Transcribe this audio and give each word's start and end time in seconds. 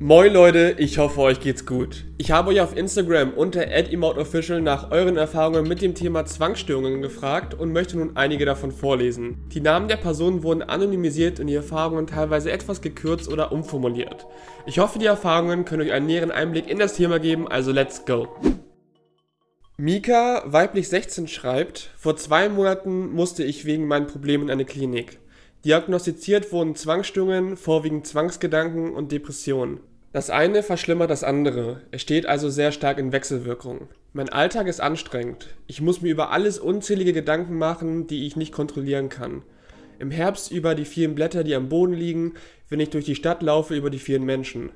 Moin 0.00 0.32
Leute, 0.32 0.76
ich 0.78 0.96
hoffe 0.98 1.20
euch 1.22 1.40
geht's 1.40 1.66
gut. 1.66 2.04
Ich 2.18 2.30
habe 2.30 2.50
euch 2.50 2.60
auf 2.60 2.76
Instagram 2.76 3.32
unter 3.32 3.66
@emoteofficial 3.66 4.60
nach 4.60 4.92
euren 4.92 5.16
Erfahrungen 5.16 5.66
mit 5.66 5.82
dem 5.82 5.96
Thema 5.96 6.24
Zwangsstörungen 6.24 7.02
gefragt 7.02 7.54
und 7.54 7.72
möchte 7.72 7.98
nun 7.98 8.16
einige 8.16 8.44
davon 8.44 8.70
vorlesen. 8.70 9.38
Die 9.52 9.60
Namen 9.60 9.88
der 9.88 9.96
Personen 9.96 10.44
wurden 10.44 10.62
anonymisiert 10.62 11.40
und 11.40 11.48
die 11.48 11.56
Erfahrungen 11.56 12.06
teilweise 12.06 12.52
etwas 12.52 12.80
gekürzt 12.80 13.28
oder 13.28 13.50
umformuliert. 13.50 14.28
Ich 14.66 14.78
hoffe, 14.78 15.00
die 15.00 15.06
Erfahrungen 15.06 15.64
können 15.64 15.82
euch 15.82 15.92
einen 15.92 16.06
näheren 16.06 16.30
Einblick 16.30 16.70
in 16.70 16.78
das 16.78 16.94
Thema 16.94 17.18
geben, 17.18 17.48
also 17.48 17.72
let's 17.72 18.06
go. 18.06 18.28
Mika, 19.78 20.44
weiblich 20.46 20.88
16, 20.88 21.26
schreibt, 21.26 21.90
vor 21.96 22.16
zwei 22.16 22.48
Monaten 22.48 23.10
musste 23.12 23.42
ich 23.42 23.64
wegen 23.64 23.88
meinen 23.88 24.06
Problemen 24.06 24.44
in 24.44 24.50
eine 24.50 24.64
Klinik. 24.64 25.18
Diagnostiziert 25.64 26.52
wurden 26.52 26.76
Zwangsstörungen, 26.76 27.56
vorwiegend 27.56 28.06
Zwangsgedanken 28.06 28.94
und 28.94 29.10
Depressionen. 29.10 29.80
Das 30.12 30.30
eine 30.30 30.62
verschlimmert 30.62 31.10
das 31.10 31.24
andere. 31.24 31.82
Es 31.90 32.00
steht 32.00 32.26
also 32.26 32.48
sehr 32.48 32.70
stark 32.70 32.98
in 32.98 33.10
Wechselwirkung. 33.10 33.88
Mein 34.12 34.28
Alltag 34.28 34.68
ist 34.68 34.80
anstrengend. 34.80 35.48
Ich 35.66 35.80
muss 35.80 36.00
mir 36.00 36.12
über 36.12 36.30
alles 36.30 36.58
unzählige 36.58 37.12
Gedanken 37.12 37.58
machen, 37.58 38.06
die 38.06 38.26
ich 38.26 38.36
nicht 38.36 38.52
kontrollieren 38.52 39.08
kann. 39.08 39.42
Im 39.98 40.12
Herbst 40.12 40.52
über 40.52 40.76
die 40.76 40.84
vielen 40.84 41.16
Blätter, 41.16 41.42
die 41.42 41.56
am 41.56 41.68
Boden 41.68 41.92
liegen, 41.92 42.34
wenn 42.68 42.80
ich 42.80 42.90
durch 42.90 43.04
die 43.04 43.16
Stadt 43.16 43.42
laufe 43.42 43.74
über 43.74 43.90
die 43.90 43.98
vielen 43.98 44.24
Menschen. 44.24 44.70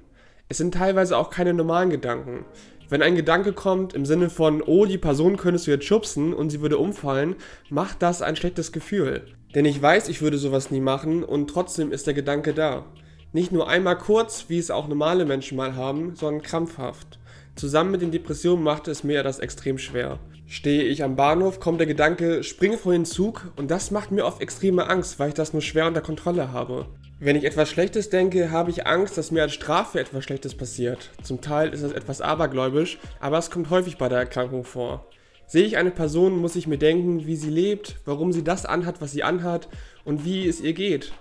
Es 0.48 0.58
sind 0.58 0.74
teilweise 0.74 1.16
auch 1.16 1.30
keine 1.30 1.54
normalen 1.54 1.90
Gedanken. 1.90 2.44
Wenn 2.92 3.00
ein 3.00 3.16
Gedanke 3.16 3.54
kommt 3.54 3.94
im 3.94 4.04
Sinne 4.04 4.28
von, 4.28 4.60
oh, 4.60 4.84
die 4.84 4.98
Person 4.98 5.38
könntest 5.38 5.66
du 5.66 5.70
jetzt 5.70 5.86
schubsen 5.86 6.34
und 6.34 6.50
sie 6.50 6.60
würde 6.60 6.76
umfallen, 6.76 7.36
macht 7.70 8.02
das 8.02 8.20
ein 8.20 8.36
schlechtes 8.36 8.70
Gefühl. 8.70 9.22
Denn 9.54 9.64
ich 9.64 9.80
weiß, 9.80 10.10
ich 10.10 10.20
würde 10.20 10.36
sowas 10.36 10.70
nie 10.70 10.82
machen 10.82 11.24
und 11.24 11.48
trotzdem 11.48 11.90
ist 11.90 12.06
der 12.06 12.12
Gedanke 12.12 12.52
da. 12.52 12.84
Nicht 13.32 13.50
nur 13.50 13.66
einmal 13.66 13.96
kurz, 13.96 14.44
wie 14.48 14.58
es 14.58 14.70
auch 14.70 14.88
normale 14.88 15.24
Menschen 15.24 15.56
mal 15.56 15.74
haben, 15.74 16.16
sondern 16.16 16.42
krampfhaft. 16.42 17.18
Zusammen 17.54 17.92
mit 17.92 18.02
den 18.02 18.10
Depressionen 18.10 18.62
machte 18.62 18.90
es 18.90 19.04
mir 19.04 19.22
das 19.22 19.38
extrem 19.38 19.78
schwer. 19.78 20.18
Stehe 20.46 20.82
ich 20.82 21.02
am 21.02 21.16
Bahnhof, 21.16 21.60
kommt 21.60 21.80
der 21.80 21.86
Gedanke, 21.86 22.42
springe 22.42 22.76
vor 22.76 22.92
den 22.92 23.06
Zug 23.06 23.52
und 23.56 23.70
das 23.70 23.90
macht 23.90 24.12
mir 24.12 24.26
oft 24.26 24.42
extreme 24.42 24.90
Angst, 24.90 25.18
weil 25.18 25.28
ich 25.28 25.34
das 25.34 25.54
nur 25.54 25.62
schwer 25.62 25.86
unter 25.86 26.02
Kontrolle 26.02 26.52
habe. 26.52 26.88
Wenn 27.24 27.36
ich 27.36 27.44
etwas 27.44 27.70
Schlechtes 27.70 28.10
denke, 28.10 28.50
habe 28.50 28.72
ich 28.72 28.84
Angst, 28.84 29.16
dass 29.16 29.30
mir 29.30 29.42
als 29.42 29.52
Strafe 29.52 30.00
etwas 30.00 30.24
Schlechtes 30.24 30.56
passiert. 30.56 31.10
Zum 31.22 31.40
Teil 31.40 31.72
ist 31.72 31.84
das 31.84 31.92
etwas 31.92 32.20
abergläubisch, 32.20 32.98
aber 33.20 33.38
es 33.38 33.48
kommt 33.48 33.70
häufig 33.70 33.96
bei 33.96 34.08
der 34.08 34.18
Erkrankung 34.18 34.64
vor. 34.64 35.06
Sehe 35.46 35.62
ich 35.64 35.76
eine 35.76 35.92
Person, 35.92 36.36
muss 36.36 36.56
ich 36.56 36.66
mir 36.66 36.78
denken, 36.78 37.24
wie 37.24 37.36
sie 37.36 37.48
lebt, 37.48 37.94
warum 38.06 38.32
sie 38.32 38.42
das 38.42 38.66
anhat, 38.66 39.00
was 39.00 39.12
sie 39.12 39.22
anhat 39.22 39.68
und 40.04 40.24
wie 40.24 40.48
es 40.48 40.60
ihr 40.60 40.72
geht. 40.72 41.12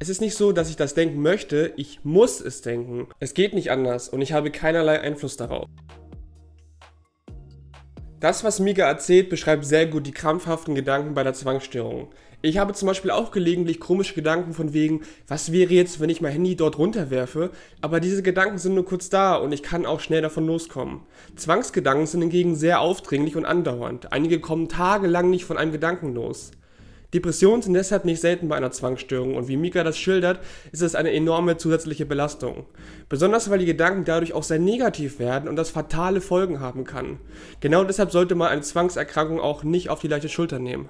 Es 0.00 0.08
ist 0.08 0.20
nicht 0.20 0.34
so, 0.34 0.50
dass 0.50 0.70
ich 0.70 0.76
das 0.76 0.94
denken 0.94 1.22
möchte, 1.22 1.72
ich 1.76 2.00
muss 2.02 2.40
es 2.40 2.60
denken. 2.60 3.06
Es 3.20 3.32
geht 3.32 3.54
nicht 3.54 3.70
anders 3.70 4.08
und 4.08 4.22
ich 4.22 4.32
habe 4.32 4.50
keinerlei 4.50 5.00
Einfluss 5.02 5.36
darauf. 5.36 5.66
Das, 8.24 8.42
was 8.42 8.58
Mika 8.58 8.84
erzählt, 8.86 9.28
beschreibt 9.28 9.66
sehr 9.66 9.84
gut 9.84 10.06
die 10.06 10.10
krampfhaften 10.10 10.74
Gedanken 10.74 11.12
bei 11.12 11.22
der 11.22 11.34
Zwangsstörung. 11.34 12.08
Ich 12.40 12.56
habe 12.56 12.72
zum 12.72 12.88
Beispiel 12.88 13.10
auch 13.10 13.32
gelegentlich 13.32 13.80
komische 13.80 14.14
Gedanken 14.14 14.54
von 14.54 14.72
wegen, 14.72 15.02
was 15.28 15.52
wäre 15.52 15.74
jetzt, 15.74 16.00
wenn 16.00 16.08
ich 16.08 16.22
mein 16.22 16.32
Handy 16.32 16.56
dort 16.56 16.78
runterwerfe, 16.78 17.50
aber 17.82 18.00
diese 18.00 18.22
Gedanken 18.22 18.56
sind 18.56 18.76
nur 18.76 18.86
kurz 18.86 19.10
da 19.10 19.34
und 19.36 19.52
ich 19.52 19.62
kann 19.62 19.84
auch 19.84 20.00
schnell 20.00 20.22
davon 20.22 20.46
loskommen. 20.46 21.02
Zwangsgedanken 21.36 22.06
sind 22.06 22.22
hingegen 22.22 22.56
sehr 22.56 22.80
aufdringlich 22.80 23.36
und 23.36 23.44
andauernd. 23.44 24.10
Einige 24.14 24.40
kommen 24.40 24.70
tagelang 24.70 25.28
nicht 25.28 25.44
von 25.44 25.58
einem 25.58 25.72
Gedanken 25.72 26.14
los. 26.14 26.52
Depressionen 27.14 27.62
sind 27.62 27.74
deshalb 27.74 28.04
nicht 28.04 28.20
selten 28.20 28.48
bei 28.48 28.56
einer 28.56 28.72
Zwangsstörung 28.72 29.36
und 29.36 29.46
wie 29.46 29.56
Mika 29.56 29.84
das 29.84 29.96
schildert, 29.96 30.40
ist 30.72 30.82
es 30.82 30.96
eine 30.96 31.12
enorme 31.12 31.56
zusätzliche 31.56 32.06
Belastung. 32.06 32.66
Besonders 33.08 33.48
weil 33.48 33.60
die 33.60 33.66
Gedanken 33.66 34.04
dadurch 34.04 34.32
auch 34.32 34.42
sehr 34.42 34.58
negativ 34.58 35.20
werden 35.20 35.48
und 35.48 35.54
das 35.54 35.70
fatale 35.70 36.20
Folgen 36.20 36.58
haben 36.58 36.82
kann. 36.82 37.20
Genau 37.60 37.84
deshalb 37.84 38.10
sollte 38.10 38.34
man 38.34 38.48
eine 38.48 38.62
Zwangserkrankung 38.62 39.38
auch 39.38 39.62
nicht 39.62 39.90
auf 39.90 40.00
die 40.00 40.08
leichte 40.08 40.28
Schulter 40.28 40.58
nehmen. 40.58 40.88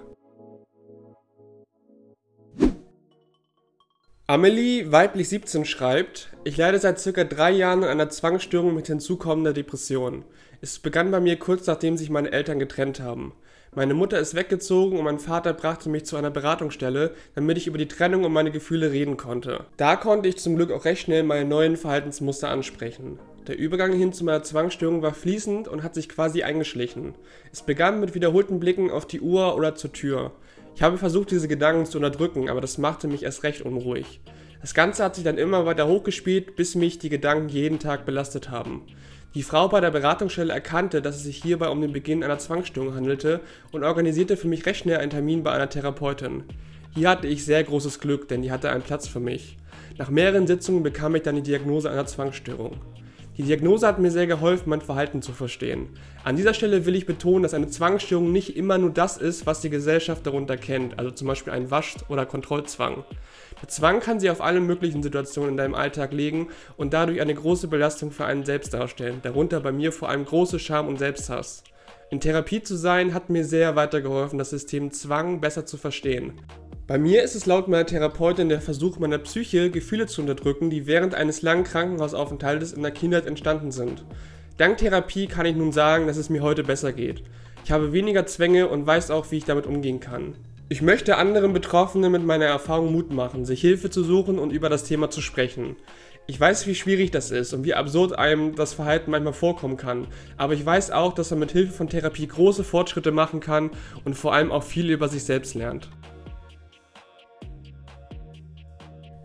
Amelie, 4.27 4.91
weiblich 4.91 5.29
17, 5.29 5.67
schreibt, 5.67 6.31
ich 6.45 6.57
leide 6.57 6.79
seit 6.79 6.99
circa 6.99 7.25
drei 7.25 7.51
Jahren 7.51 7.85
an 7.85 7.91
einer 7.91 8.09
Zwangsstörung 8.09 8.75
mit 8.75 8.87
hinzukommender 8.87 9.53
Depression. 9.53 10.25
Es 10.63 10.79
begann 10.79 11.11
bei 11.11 11.21
mir 11.21 11.39
kurz 11.39 11.67
nachdem 11.67 11.99
sich 11.99 12.09
meine 12.09 12.33
Eltern 12.33 12.59
getrennt 12.59 13.01
haben. 13.01 13.35
Meine 13.77 13.95
Mutter 13.95 14.21
ist 14.21 14.37
weggezogen 14.37 14.99
und 14.99 15.05
mein 15.05 15.19
Vater 15.19 15.53
brachte 15.53 15.89
mich 15.89 16.05
zu 16.05 16.17
einer 16.17 16.31
Beratungsstelle, 16.31 17.11
damit 17.35 17.57
ich 17.59 17.67
über 17.67 17.77
die 17.77 17.89
Trennung 17.89 18.23
und 18.23 18.33
meine 18.33 18.53
Gefühle 18.53 18.93
reden 18.93 19.17
konnte. 19.17 19.65
Da 19.77 19.97
konnte 19.97 20.29
ich 20.29 20.37
zum 20.37 20.55
Glück 20.55 20.71
auch 20.71 20.85
recht 20.85 21.03
schnell 21.03 21.25
meine 21.25 21.45
neuen 21.45 21.77
Verhaltensmuster 21.77 22.51
ansprechen. 22.51 23.19
Der 23.49 23.59
Übergang 23.59 23.93
hin 23.93 24.13
zu 24.13 24.25
meiner 24.25 24.45
Zwangsstörung 24.45 25.03
war 25.03 25.13
fließend 25.13 25.67
und 25.67 25.83
hat 25.83 25.95
sich 25.95 26.09
quasi 26.09 26.45
eingeschlichen. 26.45 27.15
Es 27.53 27.63
begann 27.63 27.99
mit 27.99 28.15
wiederholten 28.15 28.61
Blicken 28.61 28.93
auf 28.93 29.07
die 29.07 29.21
Uhr 29.21 29.57
oder 29.57 29.75
zur 29.75 29.93
Tür. 29.93 30.31
Ich 30.77 30.83
habe 30.83 30.97
versucht, 30.97 31.33
diese 31.33 31.49
Gedanken 31.49 31.85
zu 31.85 31.99
unterdrücken, 31.99 32.49
aber 32.49 32.61
das 32.61 32.79
machte 32.79 33.09
mich 33.09 33.25
erst 33.25 33.43
recht 33.43 33.63
unruhig. 33.63 34.21
Das 34.61 34.73
Ganze 34.73 35.03
hat 35.03 35.17
sich 35.17 35.25
dann 35.25 35.37
immer 35.37 35.67
weiter 35.67 35.89
hochgespielt, 35.89 36.55
bis 36.55 36.77
mich 36.77 37.01
die 37.01 37.11
Gedanken 37.11 37.49
jeden 37.49 37.81
Tag 37.81 38.07
belastet 38.07 38.51
haben. 38.51 38.83
Die 39.35 39.43
Frau 39.43 39.67
bei 39.67 39.81
der 39.81 39.91
Beratungsstelle 39.91 40.53
erkannte, 40.53 41.03
dass 41.03 41.17
es 41.17 41.25
sich 41.25 41.43
hierbei 41.43 41.69
um 41.69 41.81
den 41.81 41.93
Beginn 41.93 42.23
einer 42.23 42.39
Zwangsstörung 42.39 42.95
handelte 42.95 43.41
und 43.73 43.83
organisierte 43.83 44.37
für 44.37 44.47
mich 44.47 44.65
recht 44.65 44.79
schnell 44.81 44.99
einen 44.99 45.11
Termin 45.11 45.43
bei 45.43 45.51
einer 45.51 45.69
Therapeutin. 45.69 46.45
Hier 46.95 47.11
hatte 47.11 47.27
ich 47.27 47.45
sehr 47.45 47.65
großes 47.65 47.99
Glück, 47.99 48.29
denn 48.29 48.43
die 48.43 48.53
hatte 48.53 48.71
einen 48.71 48.85
Platz 48.85 49.09
für 49.09 49.19
mich. 49.19 49.57
Nach 49.99 50.09
mehreren 50.09 50.47
Sitzungen 50.47 50.85
bekam 50.85 51.17
ich 51.17 51.23
dann 51.23 51.35
die 51.35 51.43
Diagnose 51.43 51.91
einer 51.91 52.07
Zwangsstörung. 52.07 52.77
Die 53.37 53.43
Diagnose 53.43 53.85
hat 53.87 53.99
mir 53.99 54.13
sehr 54.13 54.29
geholfen, 54.29 54.71
mein 54.71 54.81
Verhalten 54.81 55.21
zu 55.21 55.33
verstehen. 55.33 55.89
An 56.23 56.37
dieser 56.37 56.55
Stelle 56.55 56.87
will 56.87 56.95
ich 56.95 57.05
betonen, 57.05 57.43
dass 57.43 57.53
eine 57.53 57.67
Zwangsstörung 57.67 58.31
nicht 58.31 58.57
immer 58.57 58.79
nur 58.79 58.91
das 58.91 59.17
ist, 59.17 59.45
was 59.45 59.61
die 59.61 59.71
Gesellschaft 59.71 60.25
darunter 60.25 60.57
kennt, 60.57 61.01
also 61.01 61.11
zum 61.11 61.27
Beispiel 61.27 61.53
ein 61.53 61.69
Wasch- 61.69 61.97
oder 62.09 62.27
Kontrollzwang. 62.27 63.03
Der 63.61 63.69
Zwang 63.69 63.99
kann 63.99 64.21
sich 64.21 64.31
auf 64.31 64.41
alle 64.41 64.61
möglichen 64.61 65.03
Situationen 65.03 65.51
in 65.51 65.57
deinem 65.57 65.75
Alltag 65.75 66.13
legen 66.13 66.49
und 66.77 66.93
dadurch 66.93 67.21
eine 67.21 67.35
große 67.35 67.67
Belastung 67.67 68.13
für 68.13 68.25
einen 68.25 68.45
selbst 68.45 68.73
darstellen, 68.73 69.19
darunter 69.23 69.59
bei 69.59 69.73
mir 69.73 69.91
vor 69.91 70.11
allem 70.11 70.25
große 70.25 70.61
Scham 70.61 70.87
und 70.87 71.01
Selbsthass. 71.01 71.65
In 72.11 72.21
Therapie 72.21 72.63
zu 72.63 72.77
sein 72.77 73.15
hat 73.15 73.31
mir 73.31 73.45
sehr 73.45 73.75
weitergeholfen, 73.75 74.39
das 74.39 74.51
System 74.51 74.93
Zwang 74.93 75.41
besser 75.41 75.67
zu 75.67 75.77
verstehen. 75.77 76.35
Bei 76.87 76.99
mir 76.99 77.23
ist 77.23 77.35
es 77.35 77.47
laut 77.47 77.67
meiner 77.67 77.87
Therapeutin 77.87 78.51
der 78.51 78.61
Versuch 78.61 78.99
meiner 78.99 79.17
Psyche, 79.17 79.71
Gefühle 79.71 80.07
zu 80.07 80.21
unterdrücken, 80.21 80.69
die 80.69 80.87
während 80.87 81.15
eines 81.15 81.41
langen 81.41 81.65
Krankenhausaufenthaltes 81.65 82.75
in 82.75 82.83
der 82.83 82.91
Kindheit 82.91 83.25
entstanden 83.25 83.73
sind. 83.73 84.05
Dank 84.59 84.77
Therapie 84.77 85.27
kann 85.27 85.47
ich 85.47 85.57
nun 85.57 85.73
sagen, 85.73 86.07
dass 86.07 86.19
es 86.19 86.29
mir 86.29 86.43
heute 86.43 86.63
besser 86.63 86.93
geht. 86.93 87.23
Ich 87.65 87.73
habe 87.73 87.95
weniger 87.95 88.27
Zwänge 88.27 88.69
und 88.69 88.87
weiß 88.87 89.11
auch, 89.13 89.31
wie 89.31 89.39
ich 89.39 89.47
damit 89.47 89.65
umgehen 89.65 89.99
kann. 89.99 90.35
Ich 90.69 90.83
möchte 90.83 91.17
anderen 91.17 91.55
Betroffenen 91.55 92.13
mit 92.13 92.23
meiner 92.23 92.45
Erfahrung 92.45 92.93
Mut 92.93 93.11
machen, 93.11 93.47
sich 93.47 93.63
Hilfe 93.63 93.89
zu 93.89 94.05
suchen 94.05 94.39
und 94.39 94.53
über 94.53 94.69
das 94.69 94.85
Thema 94.85 95.09
zu 95.09 95.23
sprechen. 95.23 95.77
Ich 96.27 96.39
weiß, 96.39 96.67
wie 96.67 96.75
schwierig 96.75 97.11
das 97.11 97.31
ist 97.31 97.55
und 97.55 97.65
wie 97.65 97.73
absurd 97.73 98.19
einem 98.19 98.57
das 98.57 98.75
Verhalten 98.75 99.11
manchmal 99.11 99.33
vorkommen 99.33 99.79
kann, 99.79 100.07
aber 100.37 100.53
ich 100.53 100.65
weiß 100.65 100.91
auch, 100.91 101.15
dass 101.15 101.31
man 101.31 101.41
mit 101.41 101.53
Hilfe 101.53 101.73
von 101.73 101.89
Therapie 101.89 102.27
große 102.27 102.63
Fortschritte 102.63 103.11
machen 103.11 103.41
kann 103.41 103.71
und 104.05 104.17
vor 104.17 104.35
allem 104.35 104.53
auch 104.53 104.63
viel 104.63 104.91
über 104.91 105.09
sich 105.09 105.25
selbst 105.25 105.55
lernt. 105.55 105.89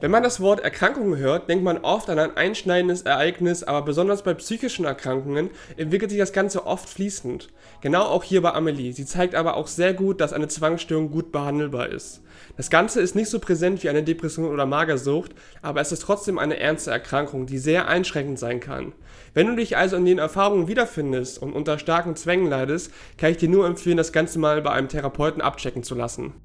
Wenn 0.01 0.11
man 0.11 0.23
das 0.23 0.39
Wort 0.39 0.61
Erkrankung 0.61 1.17
hört, 1.17 1.49
denkt 1.49 1.65
man 1.65 1.79
oft 1.79 2.09
an 2.09 2.19
ein 2.19 2.37
einschneidendes 2.37 3.01
Ereignis, 3.01 3.63
aber 3.63 3.81
besonders 3.81 4.23
bei 4.23 4.33
psychischen 4.33 4.85
Erkrankungen 4.85 5.49
entwickelt 5.75 6.09
sich 6.09 6.19
das 6.19 6.31
Ganze 6.31 6.65
oft 6.65 6.87
fließend. 6.87 7.49
Genau 7.81 8.03
auch 8.03 8.23
hier 8.23 8.41
bei 8.41 8.53
Amelie. 8.53 8.93
Sie 8.93 9.05
zeigt 9.05 9.35
aber 9.35 9.57
auch 9.57 9.67
sehr 9.67 9.93
gut, 9.93 10.21
dass 10.21 10.31
eine 10.31 10.47
Zwangsstörung 10.47 11.11
gut 11.11 11.33
behandelbar 11.33 11.89
ist. 11.89 12.21
Das 12.55 12.69
Ganze 12.69 13.01
ist 13.01 13.13
nicht 13.13 13.29
so 13.29 13.39
präsent 13.39 13.83
wie 13.83 13.89
eine 13.89 14.03
Depression 14.03 14.45
oder 14.45 14.65
Magersucht, 14.65 15.33
aber 15.61 15.81
es 15.81 15.91
ist 15.91 16.03
trotzdem 16.03 16.39
eine 16.39 16.57
ernste 16.57 16.91
Erkrankung, 16.91 17.45
die 17.45 17.57
sehr 17.57 17.89
einschränkend 17.89 18.39
sein 18.39 18.62
kann. 18.62 18.94
Wenn 19.33 19.47
du 19.47 19.57
dich 19.57 19.75
also 19.75 19.97
in 19.97 20.06
den 20.06 20.18
Erfahrungen 20.18 20.69
wiederfindest 20.69 21.41
und 21.41 21.51
unter 21.51 21.77
starken 21.77 22.15
Zwängen 22.15 22.50
leidest, 22.50 22.94
kann 23.18 23.31
ich 23.31 23.38
dir 23.38 23.50
nur 23.50 23.68
empfehlen, 23.68 23.97
das 23.97 24.13
Ganze 24.13 24.39
mal 24.39 24.62
bei 24.62 24.71
einem 24.71 24.88
Therapeuten 24.88 25.41
abchecken 25.41 25.83
zu 25.83 25.94
lassen. 25.94 26.35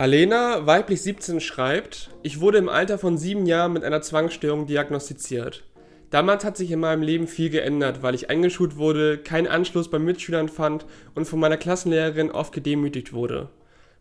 Alena, 0.00 0.64
weiblich 0.64 1.02
17, 1.02 1.40
schreibt, 1.40 2.10
ich 2.22 2.40
wurde 2.40 2.58
im 2.58 2.68
Alter 2.68 2.98
von 2.98 3.18
sieben 3.18 3.46
Jahren 3.46 3.72
mit 3.72 3.82
einer 3.82 4.00
Zwangsstörung 4.00 4.68
diagnostiziert. 4.68 5.64
Damals 6.10 6.44
hat 6.44 6.56
sich 6.56 6.70
in 6.70 6.78
meinem 6.78 7.02
Leben 7.02 7.26
viel 7.26 7.50
geändert, 7.50 8.00
weil 8.00 8.14
ich 8.14 8.30
eingeschult 8.30 8.76
wurde, 8.76 9.18
keinen 9.18 9.48
Anschluss 9.48 9.90
bei 9.90 9.98
Mitschülern 9.98 10.48
fand 10.48 10.86
und 11.16 11.24
von 11.24 11.40
meiner 11.40 11.56
Klassenlehrerin 11.56 12.30
oft 12.30 12.52
gedemütigt 12.52 13.12
wurde. 13.12 13.48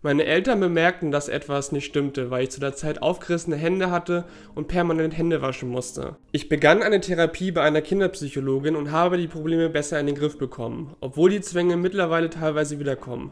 Meine 0.03 0.25
Eltern 0.25 0.59
bemerkten, 0.59 1.09
dass 1.09 1.29
etwas 1.29 1.71
nicht 1.71 1.85
stimmte, 1.85 2.29
weil 2.29 2.43
ich 2.43 2.51
zu 2.51 2.59
der 2.59 2.75
Zeit 2.75 3.01
aufgerissene 3.01 3.55
Hände 3.55 3.89
hatte 3.89 4.25
und 4.53 4.67
permanent 4.67 5.17
Hände 5.17 5.41
waschen 5.41 5.69
musste. 5.69 6.15
Ich 6.31 6.47
begann 6.47 6.83
eine 6.83 7.01
Therapie 7.01 7.49
bei 7.51 7.63
einer 7.63 7.81
Kinderpsychologin 7.81 8.75
und 8.75 8.91
habe 8.91 9.17
die 9.17 9.27
Probleme 9.27 9.67
besser 9.67 9.99
in 9.99 10.05
den 10.05 10.15
Griff 10.15 10.37
bekommen, 10.37 10.95
obwohl 10.99 11.31
die 11.31 11.41
Zwänge 11.41 11.75
mittlerweile 11.75 12.29
teilweise 12.29 12.79
wiederkommen. 12.79 13.31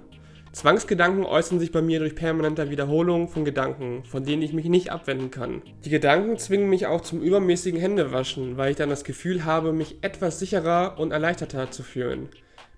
Zwangsgedanken 0.56 1.25
äußern 1.25 1.60
sich 1.60 1.74
bei 1.74 1.81
mir 1.81 2.00
durch 2.00 2.16
permanente 2.16 2.69
Wiederholung 2.69 3.28
von 3.28 3.44
Gedanken, 3.44 4.06
von 4.06 4.24
denen 4.24 4.42
ich 4.42 4.54
mich 4.54 4.68
nicht 4.68 4.90
abwenden 4.90 5.30
kann. 5.30 5.62
Die 5.84 5.90
Gedanken 5.90 6.38
zwingen 6.38 6.69
mich 6.69 6.86
auch 6.86 7.02
zum 7.02 7.22
übermäßigen 7.22 7.78
Händewaschen, 7.78 8.56
weil 8.56 8.72
ich 8.72 8.78
dann 8.78 8.90
das 8.90 9.04
Gefühl 9.04 9.44
habe, 9.44 9.74
mich 9.74 9.98
etwas 10.00 10.40
sicherer 10.40 10.98
und 10.98 11.12
erleichterter 11.12 11.72
zu 11.72 11.84
fühlen. 11.84 12.30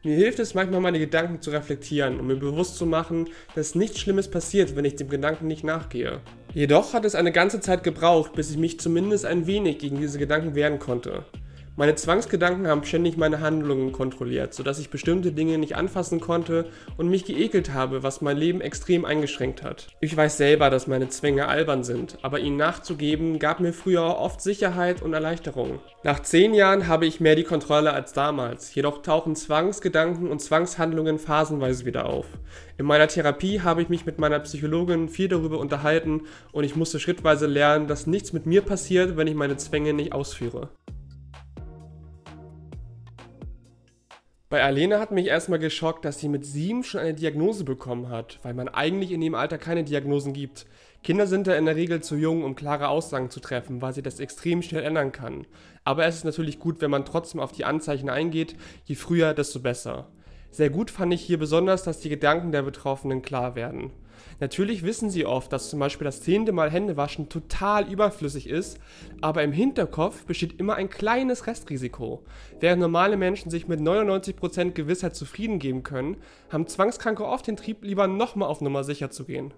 Mir 0.03 0.15
hilft 0.15 0.39
es 0.39 0.55
manchmal, 0.55 0.81
meine 0.81 0.97
Gedanken 0.97 1.39
zu 1.39 1.51
reflektieren 1.51 2.19
und 2.19 2.25
mir 2.25 2.37
bewusst 2.37 2.77
zu 2.77 2.87
machen, 2.87 3.29
dass 3.53 3.75
nichts 3.75 3.99
Schlimmes 3.99 4.27
passiert, 4.27 4.75
wenn 4.75 4.85
ich 4.85 4.95
dem 4.95 5.09
Gedanken 5.09 5.45
nicht 5.45 5.63
nachgehe. 5.63 6.21
Jedoch 6.55 6.93
hat 6.93 7.05
es 7.05 7.13
eine 7.13 7.31
ganze 7.31 7.59
Zeit 7.59 7.83
gebraucht, 7.83 8.33
bis 8.33 8.49
ich 8.49 8.57
mich 8.57 8.79
zumindest 8.79 9.23
ein 9.23 9.45
wenig 9.45 9.77
gegen 9.77 10.01
diese 10.01 10.17
Gedanken 10.17 10.55
wehren 10.55 10.79
konnte. 10.79 11.25
Meine 11.79 11.93
Zwangsgedanken 11.93 12.65
haben 12.65 12.83
ständig 12.83 13.17
meine 13.17 13.39
Handlungen 13.39 13.91
kontrolliert, 13.91 14.51
sodass 14.51 14.79
ich 14.79 14.89
bestimmte 14.89 15.31
Dinge 15.31 15.59
nicht 15.59 15.75
anfassen 15.75 16.19
konnte 16.19 16.65
und 16.97 17.07
mich 17.07 17.23
geekelt 17.23 17.71
habe, 17.71 18.01
was 18.01 18.19
mein 18.19 18.35
Leben 18.35 18.61
extrem 18.61 19.05
eingeschränkt 19.05 19.61
hat. 19.61 19.89
Ich 20.01 20.17
weiß 20.17 20.37
selber, 20.37 20.71
dass 20.71 20.87
meine 20.87 21.09
Zwänge 21.09 21.47
albern 21.47 21.83
sind, 21.83 22.17
aber 22.23 22.39
ihnen 22.39 22.57
nachzugeben 22.57 23.37
gab 23.37 23.59
mir 23.59 23.73
früher 23.73 24.17
oft 24.17 24.41
Sicherheit 24.41 25.03
und 25.03 25.13
Erleichterung. 25.13 25.77
Nach 26.01 26.19
zehn 26.19 26.55
Jahren 26.55 26.87
habe 26.87 27.05
ich 27.05 27.19
mehr 27.19 27.35
die 27.35 27.43
Kontrolle 27.43 27.93
als 27.93 28.11
damals, 28.11 28.73
jedoch 28.73 29.03
tauchen 29.03 29.35
Zwangsgedanken 29.35 30.31
und 30.31 30.41
Zwangshandlungen 30.41 31.19
phasenweise 31.19 31.85
wieder 31.85 32.07
auf. 32.07 32.25
In 32.79 32.87
meiner 32.87 33.07
Therapie 33.07 33.61
habe 33.61 33.83
ich 33.83 33.89
mich 33.89 34.03
mit 34.03 34.17
meiner 34.17 34.39
Psychologin 34.39 35.09
viel 35.09 35.27
darüber 35.27 35.59
unterhalten 35.59 36.21
und 36.51 36.63
ich 36.63 36.75
musste 36.75 36.99
schrittweise 36.99 37.45
lernen, 37.45 37.85
dass 37.85 38.07
nichts 38.07 38.33
mit 38.33 38.47
mir 38.47 38.63
passiert, 38.63 39.15
wenn 39.15 39.27
ich 39.27 39.35
meine 39.35 39.57
Zwänge 39.57 39.93
nicht 39.93 40.13
ausführe. 40.13 40.69
Bei 44.49 44.63
Alena 44.63 45.01
hat 45.01 45.11
mich 45.11 45.27
erstmal 45.27 45.59
geschockt, 45.59 46.05
dass 46.05 46.19
sie 46.19 46.29
mit 46.29 46.45
sieben 46.45 46.85
schon 46.85 47.01
eine 47.01 47.13
Diagnose 47.13 47.65
bekommen 47.65 48.07
hat, 48.07 48.39
weil 48.43 48.53
man 48.53 48.69
eigentlich 48.69 49.11
in 49.11 49.19
dem 49.19 49.35
Alter 49.35 49.57
keine 49.57 49.83
Diagnosen 49.83 50.31
gibt. 50.31 50.67
Kinder 51.03 51.27
sind 51.27 51.47
da 51.47 51.55
in 51.55 51.65
der 51.65 51.75
Regel 51.75 52.01
zu 52.01 52.15
jung, 52.15 52.45
um 52.45 52.55
klare 52.55 52.87
Aussagen 52.87 53.29
zu 53.29 53.41
treffen, 53.41 53.81
weil 53.81 53.93
sie 53.93 54.01
das 54.01 54.21
extrem 54.21 54.61
schnell 54.61 54.83
ändern 54.83 55.11
kann. 55.11 55.45
Aber 55.83 56.05
es 56.05 56.15
ist 56.15 56.23
natürlich 56.23 56.59
gut, 56.59 56.79
wenn 56.79 56.91
man 56.91 57.03
trotzdem 57.03 57.41
auf 57.41 57.51
die 57.51 57.65
Anzeichen 57.65 58.09
eingeht, 58.09 58.55
je 58.85 58.95
früher, 58.95 59.33
desto 59.33 59.59
besser. 59.59 60.07
Sehr 60.49 60.69
gut 60.69 60.91
fand 60.91 61.13
ich 61.13 61.21
hier 61.21 61.37
besonders, 61.37 61.83
dass 61.83 61.99
die 61.99 62.09
Gedanken 62.09 62.53
der 62.53 62.61
Betroffenen 62.61 63.21
klar 63.21 63.55
werden. 63.55 63.91
Natürlich 64.39 64.83
wissen 64.83 65.09
sie 65.09 65.25
oft, 65.25 65.51
dass 65.51 65.69
zum 65.69 65.79
Beispiel 65.79 66.05
das 66.05 66.21
zehnte 66.21 66.51
Mal 66.51 66.69
Händewaschen 66.69 67.29
total 67.29 67.91
überflüssig 67.91 68.47
ist, 68.47 68.79
aber 69.21 69.43
im 69.43 69.51
Hinterkopf 69.51 70.25
besteht 70.25 70.59
immer 70.59 70.75
ein 70.75 70.89
kleines 70.89 71.47
Restrisiko. 71.47 72.23
Während 72.59 72.81
normale 72.81 73.17
Menschen 73.17 73.49
sich 73.49 73.67
mit 73.67 73.79
99% 73.79 74.71
Gewissheit 74.71 75.15
zufrieden 75.15 75.59
geben 75.59 75.83
können, 75.83 76.17
haben 76.49 76.67
Zwangskranke 76.67 77.25
oft 77.25 77.47
den 77.47 77.57
Trieb, 77.57 77.83
lieber 77.83 78.07
nochmal 78.07 78.49
auf 78.49 78.61
Nummer 78.61 78.83
sicher 78.83 79.11
zu 79.11 79.25
gehen. 79.25 79.53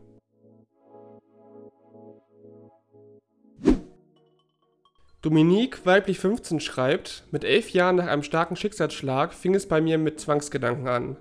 Dominique, 5.22 5.86
weiblich 5.86 6.18
15, 6.18 6.62
schreibt, 6.62 7.26
mit 7.32 7.44
elf 7.44 7.72
Jahren 7.72 7.98
nach 7.98 8.08
einem 8.08 8.24
starken 8.24 8.56
Schicksalsschlag 8.56 9.34
fing 9.34 9.54
es 9.54 9.68
bei 9.68 9.82
mir 9.82 9.98
mit 9.98 10.18
Zwangsgedanken 10.18 10.88
an. 10.88 11.18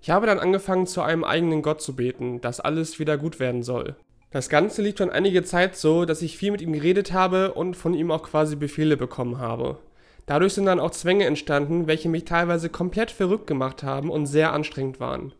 Ich 0.00 0.10
habe 0.10 0.26
dann 0.26 0.38
angefangen, 0.38 0.86
zu 0.86 1.02
einem 1.02 1.24
eigenen 1.24 1.62
Gott 1.62 1.80
zu 1.82 1.96
beten, 1.96 2.40
dass 2.40 2.60
alles 2.60 2.98
wieder 2.98 3.18
gut 3.18 3.40
werden 3.40 3.62
soll. 3.62 3.96
Das 4.30 4.48
Ganze 4.48 4.82
lief 4.82 4.98
schon 4.98 5.10
einige 5.10 5.42
Zeit 5.42 5.76
so, 5.76 6.04
dass 6.04 6.22
ich 6.22 6.36
viel 6.36 6.52
mit 6.52 6.60
ihm 6.60 6.72
geredet 6.72 7.12
habe 7.12 7.54
und 7.54 7.74
von 7.74 7.94
ihm 7.94 8.10
auch 8.10 8.22
quasi 8.22 8.56
Befehle 8.56 8.96
bekommen 8.96 9.38
habe. 9.38 9.78
Dadurch 10.26 10.52
sind 10.52 10.66
dann 10.66 10.80
auch 10.80 10.90
Zwänge 10.90 11.24
entstanden, 11.24 11.86
welche 11.86 12.10
mich 12.10 12.26
teilweise 12.26 12.68
komplett 12.68 13.10
verrückt 13.10 13.46
gemacht 13.46 13.82
haben 13.82 14.10
und 14.10 14.26
sehr 14.26 14.52
anstrengend 14.52 15.00
waren. 15.00 15.32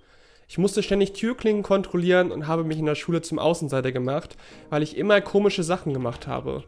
Ich 0.48 0.56
musste 0.56 0.82
ständig 0.82 1.12
Türklingen 1.12 1.62
kontrollieren 1.62 2.32
und 2.32 2.46
habe 2.46 2.64
mich 2.64 2.78
in 2.78 2.86
der 2.86 2.94
Schule 2.94 3.20
zum 3.20 3.38
Außenseiter 3.38 3.92
gemacht, 3.92 4.38
weil 4.70 4.82
ich 4.82 4.96
immer 4.96 5.20
komische 5.20 5.62
Sachen 5.62 5.92
gemacht 5.92 6.26
habe. 6.26 6.64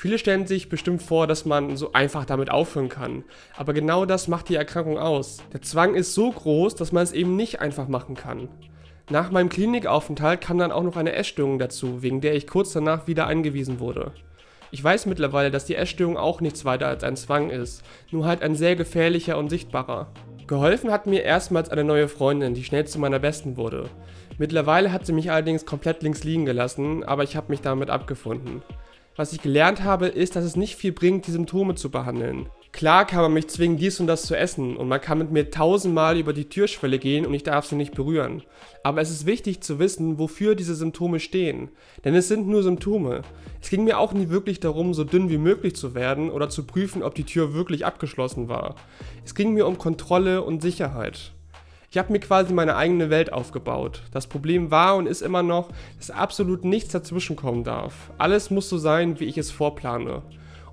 Viele 0.00 0.18
stellen 0.20 0.46
sich 0.46 0.68
bestimmt 0.68 1.02
vor, 1.02 1.26
dass 1.26 1.44
man 1.44 1.76
so 1.76 1.92
einfach 1.92 2.24
damit 2.24 2.52
aufhören 2.52 2.88
kann. 2.88 3.24
Aber 3.56 3.72
genau 3.72 4.04
das 4.04 4.28
macht 4.28 4.48
die 4.48 4.54
Erkrankung 4.54 4.96
aus. 4.96 5.38
Der 5.52 5.60
Zwang 5.60 5.96
ist 5.96 6.14
so 6.14 6.30
groß, 6.30 6.76
dass 6.76 6.92
man 6.92 7.02
es 7.02 7.10
eben 7.10 7.34
nicht 7.34 7.60
einfach 7.60 7.88
machen 7.88 8.14
kann. 8.14 8.48
Nach 9.10 9.32
meinem 9.32 9.48
Klinikaufenthalt 9.48 10.40
kam 10.40 10.56
dann 10.58 10.70
auch 10.70 10.84
noch 10.84 10.94
eine 10.94 11.14
Essstörung 11.14 11.58
dazu, 11.58 12.00
wegen 12.00 12.20
der 12.20 12.36
ich 12.36 12.46
kurz 12.46 12.72
danach 12.72 13.08
wieder 13.08 13.26
eingewiesen 13.26 13.80
wurde. 13.80 14.12
Ich 14.70 14.84
weiß 14.84 15.06
mittlerweile, 15.06 15.50
dass 15.50 15.64
die 15.64 15.74
Essstörung 15.74 16.16
auch 16.16 16.40
nichts 16.40 16.64
weiter 16.64 16.86
als 16.86 17.02
ein 17.02 17.16
Zwang 17.16 17.50
ist, 17.50 17.82
nur 18.12 18.24
halt 18.24 18.42
ein 18.42 18.54
sehr 18.54 18.76
gefährlicher 18.76 19.36
und 19.36 19.50
sichtbarer. 19.50 20.12
Geholfen 20.46 20.92
hat 20.92 21.08
mir 21.08 21.24
erstmals 21.24 21.70
eine 21.70 21.82
neue 21.82 22.06
Freundin, 22.06 22.54
die 22.54 22.62
schnell 22.62 22.86
zu 22.86 23.00
meiner 23.00 23.18
besten 23.18 23.56
wurde. 23.56 23.90
Mittlerweile 24.38 24.92
hat 24.92 25.06
sie 25.06 25.12
mich 25.12 25.32
allerdings 25.32 25.66
komplett 25.66 26.04
links 26.04 26.22
liegen 26.22 26.44
gelassen, 26.44 27.02
aber 27.02 27.24
ich 27.24 27.34
habe 27.34 27.50
mich 27.50 27.62
damit 27.62 27.90
abgefunden. 27.90 28.62
Was 29.18 29.32
ich 29.32 29.42
gelernt 29.42 29.82
habe, 29.82 30.06
ist, 30.06 30.36
dass 30.36 30.44
es 30.44 30.54
nicht 30.54 30.76
viel 30.76 30.92
bringt, 30.92 31.26
die 31.26 31.32
Symptome 31.32 31.74
zu 31.74 31.90
behandeln. 31.90 32.46
Klar 32.70 33.04
kann 33.04 33.22
man 33.22 33.32
mich 33.32 33.48
zwingen, 33.48 33.76
dies 33.76 33.98
und 33.98 34.06
das 34.06 34.22
zu 34.22 34.36
essen 34.36 34.76
und 34.76 34.86
man 34.86 35.00
kann 35.00 35.18
mit 35.18 35.32
mir 35.32 35.50
tausendmal 35.50 36.16
über 36.18 36.32
die 36.32 36.48
Türschwelle 36.48 37.00
gehen 37.00 37.26
und 37.26 37.34
ich 37.34 37.42
darf 37.42 37.66
sie 37.66 37.74
nicht 37.74 37.96
berühren. 37.96 38.44
Aber 38.84 39.00
es 39.00 39.10
ist 39.10 39.26
wichtig 39.26 39.60
zu 39.60 39.80
wissen, 39.80 40.20
wofür 40.20 40.54
diese 40.54 40.76
Symptome 40.76 41.18
stehen. 41.18 41.70
Denn 42.04 42.14
es 42.14 42.28
sind 42.28 42.46
nur 42.46 42.62
Symptome. 42.62 43.22
Es 43.60 43.70
ging 43.70 43.82
mir 43.82 43.98
auch 43.98 44.12
nie 44.12 44.28
wirklich 44.28 44.60
darum, 44.60 44.94
so 44.94 45.02
dünn 45.02 45.30
wie 45.30 45.38
möglich 45.38 45.74
zu 45.74 45.96
werden 45.96 46.30
oder 46.30 46.48
zu 46.48 46.64
prüfen, 46.64 47.02
ob 47.02 47.16
die 47.16 47.24
Tür 47.24 47.54
wirklich 47.54 47.84
abgeschlossen 47.84 48.48
war. 48.48 48.76
Es 49.24 49.34
ging 49.34 49.52
mir 49.52 49.66
um 49.66 49.78
Kontrolle 49.78 50.42
und 50.42 50.62
Sicherheit. 50.62 51.32
Ich 51.90 51.96
habe 51.96 52.12
mir 52.12 52.20
quasi 52.20 52.52
meine 52.52 52.76
eigene 52.76 53.08
Welt 53.08 53.32
aufgebaut. 53.32 54.02
Das 54.12 54.26
Problem 54.26 54.70
war 54.70 54.96
und 54.96 55.06
ist 55.06 55.22
immer 55.22 55.42
noch, 55.42 55.70
dass 55.96 56.10
absolut 56.10 56.62
nichts 56.62 56.92
dazwischenkommen 56.92 57.64
darf. 57.64 58.10
Alles 58.18 58.50
muss 58.50 58.68
so 58.68 58.76
sein, 58.76 59.20
wie 59.20 59.24
ich 59.24 59.38
es 59.38 59.50
vorplane. 59.50 60.20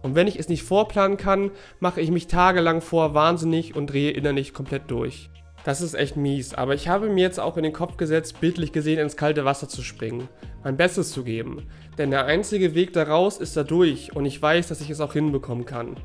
Und 0.01 0.13
wenn 0.13 0.27
ich 0.27 0.38
es 0.38 0.50
nicht 0.50 0.63
vorplanen 0.63 1.15
kann, 1.15 1.51
mache 1.79 2.01
ich 2.01 2.12
mich 2.12 2.27
tagelang 2.27 2.81
vor 2.81 3.13
wahnsinnig 3.13 3.77
und 3.77 3.88
drehe 3.88 4.12
innerlich 4.12 4.53
komplett 4.53 4.91
durch. 4.91 5.29
Das 5.63 5.81
ist 5.81 5.94
echt 5.94 6.17
mies, 6.17 6.53
aber 6.53 6.75
ich 6.75 6.89
habe 6.89 7.09
mir 7.09 7.21
jetzt 7.21 7.39
auch 7.39 7.56
in 7.56 7.63
den 7.63 7.73
Kopf 7.73 7.95
gesetzt, 7.95 8.41
bildlich 8.41 8.73
gesehen 8.73 9.00
ins 9.00 9.15
kalte 9.17 9.45
Wasser 9.45 9.69
zu 9.69 9.83
springen, 9.83 10.27
mein 10.65 10.75
Bestes 10.75 11.12
zu 11.12 11.23
geben. 11.23 11.63
Denn 11.97 12.12
der 12.12 12.25
einzige 12.25 12.75
Weg 12.75 12.91
daraus 12.91 13.38
ist 13.38 13.56
dadurch 13.56 14.13
und 14.15 14.25
ich 14.25 14.39
weiß, 14.39 14.67
dass 14.67 14.81
ich 14.81 14.89
es 14.89 15.00
auch 15.00 15.13
hinbekommen 15.13 15.65
kann. 15.65 15.95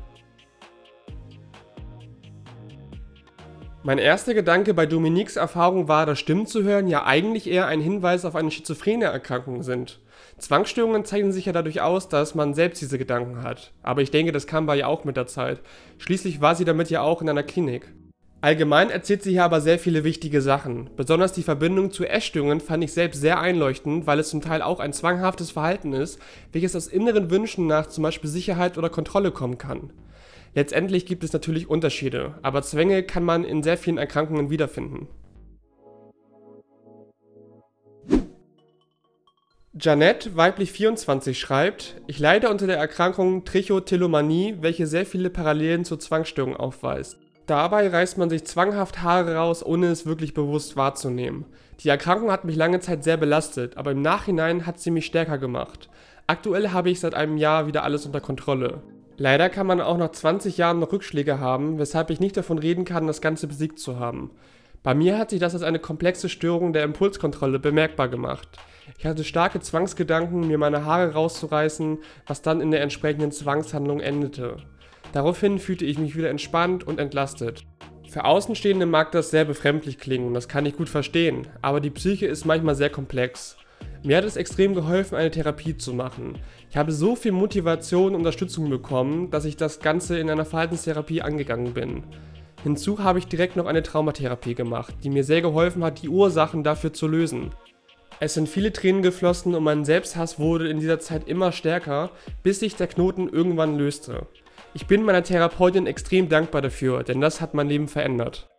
Mein 3.83 3.97
erster 3.97 4.35
Gedanke 4.35 4.75
bei 4.75 4.85
Dominiques 4.85 5.37
Erfahrung 5.37 5.87
war, 5.87 6.05
dass 6.05 6.19
Stimmen 6.19 6.45
zu 6.45 6.61
hören 6.61 6.87
ja 6.87 7.03
eigentlich 7.07 7.49
eher 7.49 7.65
ein 7.65 7.81
Hinweis 7.81 8.25
auf 8.25 8.35
eine 8.35 8.51
schizophrene 8.51 9.05
Erkrankung 9.05 9.63
sind. 9.63 9.99
Zwangsstörungen 10.37 11.03
zeichnen 11.03 11.31
sich 11.31 11.45
ja 11.45 11.51
dadurch 11.51 11.81
aus, 11.81 12.07
dass 12.07 12.35
man 12.35 12.53
selbst 12.53 12.79
diese 12.79 12.99
Gedanken 12.99 13.41
hat. 13.41 13.71
Aber 13.81 14.03
ich 14.03 14.11
denke, 14.11 14.31
das 14.31 14.45
kam 14.45 14.67
bei 14.67 14.77
ihr 14.77 14.87
auch 14.87 15.03
mit 15.03 15.17
der 15.17 15.25
Zeit. 15.25 15.61
Schließlich 15.97 16.41
war 16.41 16.53
sie 16.53 16.63
damit 16.63 16.91
ja 16.91 17.01
auch 17.01 17.23
in 17.23 17.29
einer 17.29 17.41
Klinik. 17.41 17.91
Allgemein 18.39 18.91
erzählt 18.91 19.23
sie 19.23 19.31
hier 19.31 19.45
aber 19.45 19.61
sehr 19.61 19.79
viele 19.79 20.03
wichtige 20.03 20.43
Sachen. 20.43 20.91
Besonders 20.95 21.33
die 21.33 21.43
Verbindung 21.43 21.89
zu 21.89 22.05
Essstörungen 22.05 22.59
fand 22.59 22.83
ich 22.83 22.93
selbst 22.93 23.19
sehr 23.19 23.39
einleuchtend, 23.39 24.05
weil 24.05 24.19
es 24.19 24.29
zum 24.29 24.41
Teil 24.41 24.61
auch 24.61 24.79
ein 24.79 24.93
zwanghaftes 24.93 25.49
Verhalten 25.49 25.93
ist, 25.93 26.19
welches 26.51 26.75
aus 26.75 26.85
inneren 26.85 27.31
Wünschen 27.31 27.65
nach 27.65 27.87
zum 27.87 28.03
Beispiel 28.03 28.29
Sicherheit 28.29 28.77
oder 28.77 28.91
Kontrolle 28.91 29.31
kommen 29.31 29.57
kann. 29.57 29.91
Letztendlich 30.53 31.05
gibt 31.05 31.23
es 31.23 31.31
natürlich 31.31 31.69
Unterschiede, 31.69 32.35
aber 32.41 32.61
Zwänge 32.61 33.03
kann 33.03 33.23
man 33.23 33.43
in 33.43 33.63
sehr 33.63 33.77
vielen 33.77 33.97
Erkrankungen 33.97 34.49
wiederfinden. 34.49 35.07
Janette, 39.73 40.35
weiblich 40.35 40.73
24, 40.73 41.39
schreibt, 41.39 41.95
ich 42.05 42.19
leide 42.19 42.49
unter 42.49 42.67
der 42.67 42.77
Erkrankung 42.77 43.45
Trichotillomanie, 43.45 44.57
welche 44.59 44.85
sehr 44.85 45.05
viele 45.05 45.29
Parallelen 45.29 45.85
zur 45.85 45.97
Zwangsstörung 45.97 46.57
aufweist. 46.57 47.17
Dabei 47.45 47.87
reißt 47.87 48.17
man 48.17 48.29
sich 48.29 48.43
zwanghaft 48.43 49.01
Haare 49.01 49.35
raus, 49.35 49.65
ohne 49.65 49.87
es 49.87 50.05
wirklich 50.05 50.33
bewusst 50.33 50.75
wahrzunehmen. 50.75 51.45
Die 51.79 51.89
Erkrankung 51.89 52.31
hat 52.31 52.43
mich 52.43 52.57
lange 52.57 52.81
Zeit 52.81 53.05
sehr 53.05 53.15
belastet, 53.15 53.77
aber 53.77 53.91
im 53.91 54.01
Nachhinein 54.01 54.65
hat 54.65 54.79
sie 54.79 54.91
mich 54.91 55.05
stärker 55.05 55.37
gemacht. 55.37 55.89
Aktuell 56.27 56.69
habe 56.69 56.89
ich 56.89 56.99
seit 56.99 57.15
einem 57.15 57.37
Jahr 57.37 57.65
wieder 57.65 57.83
alles 57.83 58.05
unter 58.05 58.21
Kontrolle. 58.21 58.83
Leider 59.21 59.49
kann 59.49 59.67
man 59.67 59.81
auch 59.81 59.99
nach 59.99 60.09
20 60.09 60.57
Jahren 60.57 60.79
noch 60.79 60.91
Rückschläge 60.91 61.39
haben, 61.39 61.77
weshalb 61.77 62.09
ich 62.09 62.19
nicht 62.19 62.35
davon 62.35 62.57
reden 62.57 62.85
kann, 62.85 63.05
das 63.05 63.21
Ganze 63.21 63.45
besiegt 63.45 63.77
zu 63.77 63.99
haben. 63.99 64.31
Bei 64.81 64.95
mir 64.95 65.19
hat 65.19 65.29
sich 65.29 65.39
das 65.39 65.53
als 65.53 65.61
eine 65.61 65.77
komplexe 65.77 66.27
Störung 66.27 66.73
der 66.73 66.83
Impulskontrolle 66.83 67.59
bemerkbar 67.59 68.09
gemacht. 68.09 68.49
Ich 68.97 69.05
hatte 69.05 69.23
starke 69.23 69.59
Zwangsgedanken, 69.59 70.47
mir 70.47 70.57
meine 70.57 70.85
Haare 70.85 71.13
rauszureißen, 71.13 71.99
was 72.25 72.41
dann 72.41 72.61
in 72.61 72.71
der 72.71 72.81
entsprechenden 72.81 73.31
Zwangshandlung 73.31 73.99
endete. 73.99 74.57
Daraufhin 75.13 75.59
fühlte 75.59 75.85
ich 75.85 75.99
mich 75.99 76.17
wieder 76.17 76.31
entspannt 76.31 76.83
und 76.83 76.99
entlastet. 76.99 77.63
Für 78.09 78.25
Außenstehende 78.25 78.87
mag 78.87 79.11
das 79.11 79.29
sehr 79.29 79.45
befremdlich 79.45 79.99
klingen 79.99 80.33
das 80.33 80.47
kann 80.47 80.65
ich 80.65 80.75
gut 80.75 80.89
verstehen, 80.89 81.47
aber 81.61 81.79
die 81.79 81.91
Psyche 81.91 82.25
ist 82.25 82.45
manchmal 82.45 82.73
sehr 82.73 82.89
komplex. 82.89 83.55
Mir 84.03 84.17
hat 84.17 84.23
es 84.23 84.35
extrem 84.35 84.73
geholfen, 84.73 85.15
eine 85.15 85.31
Therapie 85.31 85.77
zu 85.77 85.93
machen. 85.93 86.37
Ich 86.69 86.77
habe 86.77 86.91
so 86.91 87.15
viel 87.15 87.31
Motivation 87.31 88.09
und 88.09 88.15
Unterstützung 88.15 88.69
bekommen, 88.69 89.29
dass 89.29 89.45
ich 89.45 89.57
das 89.57 89.79
Ganze 89.79 90.17
in 90.17 90.29
einer 90.29 90.45
Verhaltenstherapie 90.45 91.21
angegangen 91.21 91.73
bin. 91.73 92.03
Hinzu 92.63 92.99
habe 92.99 93.19
ich 93.19 93.27
direkt 93.27 93.55
noch 93.55 93.65
eine 93.65 93.83
Traumatherapie 93.83 94.55
gemacht, 94.55 94.93
die 95.03 95.09
mir 95.09 95.23
sehr 95.23 95.41
geholfen 95.41 95.83
hat, 95.83 96.01
die 96.01 96.09
Ursachen 96.09 96.63
dafür 96.63 96.93
zu 96.93 97.07
lösen. 97.07 97.51
Es 98.19 98.35
sind 98.35 98.47
viele 98.47 98.71
Tränen 98.71 99.01
geflossen 99.01 99.55
und 99.55 99.63
mein 99.63 99.83
Selbsthass 99.83 100.37
wurde 100.37 100.69
in 100.69 100.79
dieser 100.79 100.99
Zeit 100.99 101.27
immer 101.27 101.51
stärker, 101.51 102.11
bis 102.43 102.59
sich 102.59 102.75
der 102.75 102.85
Knoten 102.85 103.27
irgendwann 103.27 103.79
löste. 103.79 104.27
Ich 104.75 104.85
bin 104.85 105.03
meiner 105.03 105.23
Therapeutin 105.23 105.87
extrem 105.87 106.29
dankbar 106.29 106.61
dafür, 106.61 107.03
denn 107.03 107.19
das 107.19 107.41
hat 107.41 107.55
mein 107.55 107.67
Leben 107.67 107.87
verändert. 107.87 108.50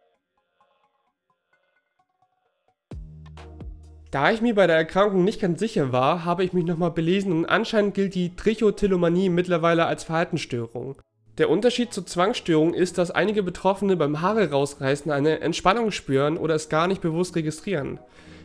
Da 4.13 4.31
ich 4.31 4.43
mir 4.43 4.55
bei 4.55 4.67
der 4.67 4.77
Erkrankung 4.77 5.25
nicht 5.25 5.41
ganz 5.41 5.59
sicher 5.59 5.91
war, 5.91 6.27
habe 6.27 6.45
ich 6.45 6.53
mich 6.53 6.67
nochmal 6.67 6.91
belesen 6.91 7.33
und 7.33 7.47
anscheinend 7.47 7.95
gilt 7.95 8.15
die 8.15 8.37
Trichotillomanie 8.37 9.31
mittlerweile 9.31 9.87
als 9.87 10.05
Verhaltensstörung. 10.05 10.97
Der 11.39 11.49
Unterschied 11.49 11.95
zur 11.95 12.05
Zwangsstörung 12.05 12.75
ist, 12.75 12.99
dass 12.99 13.11
einige 13.11 13.43
Betroffene 13.43 13.97
beim 13.97 14.21
Haare 14.21 14.51
rausreißen 14.51 15.11
eine 15.11 15.41
Entspannung 15.41 15.93
spüren 15.93 16.37
oder 16.37 16.55
es 16.55 16.69
gar 16.69 16.89
nicht 16.89 17.01
bewusst 17.01 17.37
registrieren. 17.37 18.01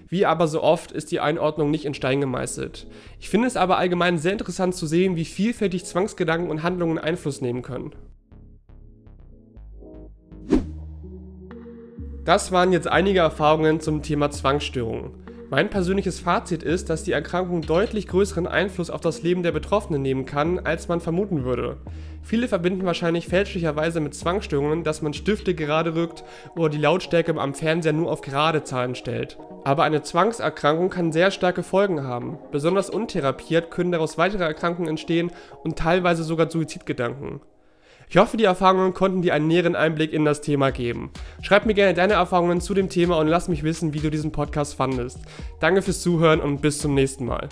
Wie 0.07 0.25
aber 0.25 0.47
so 0.47 0.63
oft 0.63 0.93
ist 0.93 1.11
die 1.11 1.19
Einordnung 1.19 1.69
nicht 1.69 1.83
in 1.83 1.93
Stein 1.93 2.21
gemeißelt. 2.21 2.87
Ich 3.19 3.27
finde 3.27 3.47
es 3.47 3.57
aber 3.57 3.77
allgemein 3.77 4.19
sehr 4.19 4.31
interessant 4.31 4.73
zu 4.73 4.87
sehen, 4.87 5.17
wie 5.17 5.25
vielfältig 5.25 5.83
Zwangsgedanken 5.83 6.49
und 6.49 6.63
Handlungen 6.63 6.97
Einfluss 6.97 7.41
nehmen 7.41 7.61
können. 7.61 7.91
Das 12.23 12.53
waren 12.53 12.71
jetzt 12.71 12.87
einige 12.87 13.19
Erfahrungen 13.19 13.81
zum 13.81 14.01
Thema 14.01 14.31
Zwangsstörungen. 14.31 15.26
Mein 15.49 15.69
persönliches 15.69 16.19
Fazit 16.19 16.61
ist, 16.61 16.89
dass 16.89 17.03
die 17.03 17.13
Erkrankung 17.13 17.61
deutlich 17.61 18.07
größeren 18.07 18.47
Einfluss 18.47 18.89
auf 18.89 18.99
das 18.99 19.23
Leben 19.23 19.43
der 19.43 19.53
Betroffenen 19.53 20.01
nehmen 20.01 20.25
kann, 20.25 20.59
als 20.59 20.89
man 20.89 20.99
vermuten 20.99 21.45
würde. 21.45 21.77
Viele 22.21 22.49
verbinden 22.49 22.85
wahrscheinlich 22.85 23.27
fälschlicherweise 23.29 24.01
mit 24.01 24.13
Zwangsstörungen, 24.13 24.83
dass 24.83 25.01
man 25.01 25.13
Stifte 25.13 25.55
gerade 25.55 25.95
rückt 25.95 26.25
oder 26.57 26.67
die 26.67 26.77
Lautstärke 26.77 27.33
am 27.39 27.53
Fernseher 27.53 27.93
nur 27.93 28.11
auf 28.11 28.19
gerade 28.19 28.65
Zahlen 28.65 28.95
stellt. 28.95 29.37
Aber 29.63 29.83
eine 29.83 30.01
Zwangserkrankung 30.01 30.89
kann 30.89 31.13
sehr 31.13 31.31
starke 31.31 31.63
Folgen 31.63 32.03
haben. 32.03 32.37
Besonders 32.51 32.89
untherapiert 32.89 33.71
können 33.71 33.93
daraus 33.93 34.17
weitere 34.17 34.43
Erkrankungen 34.43 34.89
entstehen 34.89 35.31
und 35.63 35.77
teilweise 35.77 36.25
sogar 36.25 36.51
Suizidgedanken. 36.51 37.39
Ich 38.09 38.15
hoffe, 38.15 38.37
die 38.37 38.45
Erfahrungen 38.45 38.93
konnten 38.93 39.21
dir 39.21 39.33
einen 39.33 39.47
näheren 39.47 39.75
Einblick 39.75 40.13
in 40.13 40.23
das 40.23 40.39
Thema 40.39 40.71
geben. 40.71 41.11
Schreib 41.41 41.65
mir 41.65 41.73
gerne 41.73 41.93
deine 41.93 42.13
Erfahrungen 42.13 42.61
zu 42.61 42.73
dem 42.73 42.87
Thema 42.87 43.17
und 43.17 43.27
lass 43.27 43.49
mich 43.49 43.63
wissen, 43.63 43.93
wie 43.93 43.99
du 43.99 44.09
diesen 44.09 44.31
Podcast 44.31 44.75
fandest. 44.75 45.19
Danke 45.59 45.81
fürs 45.81 46.01
Zuhören 46.01 46.39
und 46.39 46.61
bis 46.61 46.79
zum 46.79 46.93
nächsten 46.93 47.25
Mal. 47.25 47.49